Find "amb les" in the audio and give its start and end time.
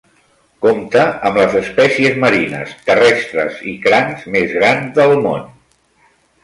1.29-1.57